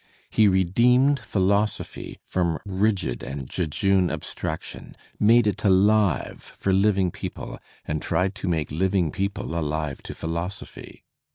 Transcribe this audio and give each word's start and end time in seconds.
He 0.31 0.47
redeemed 0.47 1.19
philosophy 1.19 2.17
from 2.23 2.57
rigid 2.65 3.21
and 3.21 3.47
jejune 3.47 4.09
abstraction, 4.09 4.95
Oyinade 5.21 5.45
it 5.45 5.63
alive 5.63 6.53
for 6.57 6.73
living 6.73 7.11
people, 7.11 7.59
and 7.85 8.01
tried 8.01 8.33
to 8.41 8.47
make 8.47 8.71
living 8.71 9.11
/ 9.11 9.11
people 9.11 9.55
alive 9.55 10.01
to 10.01 10.15
philosophy. 10.15 11.03